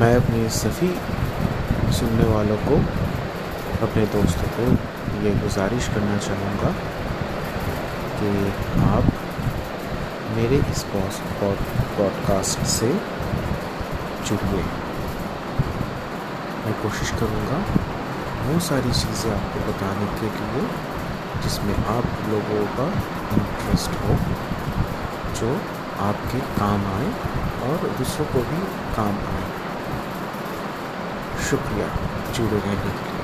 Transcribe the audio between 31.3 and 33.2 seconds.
शुक्रिया। जुड़े रहने के लिए